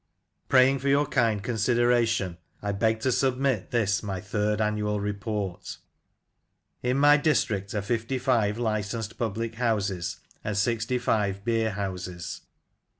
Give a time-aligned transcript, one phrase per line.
[0.49, 5.77] "Praying for your kind consideration, I beg to submit this my third annual Report"
[6.81, 12.41] In my district are fifty five licensed public houses and sixty five beerhouses.